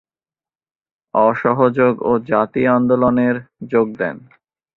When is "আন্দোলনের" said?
2.71-3.35